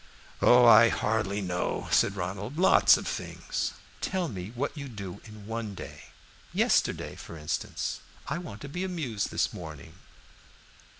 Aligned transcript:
"Oh, 0.41 0.65
I 0.65 0.89
hardly 0.89 1.41
know," 1.41 1.87
said 1.91 2.15
Ronald. 2.15 2.57
"Lots 2.57 2.97
of 2.97 3.07
things." 3.07 3.73
"Tell 4.01 4.27
me 4.29 4.51
what 4.55 4.75
you 4.75 4.87
do 4.87 5.21
in 5.25 5.45
one 5.45 5.75
day 5.75 6.05
yesterday, 6.53 7.15
for 7.15 7.37
instance. 7.37 7.99
I 8.27 8.39
want 8.39 8.61
to 8.61 8.67
be 8.67 8.83
amused 8.83 9.29
this 9.29 9.53
morning." 9.53 9.93